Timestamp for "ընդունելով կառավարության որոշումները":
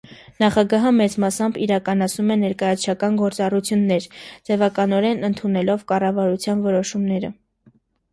5.29-7.31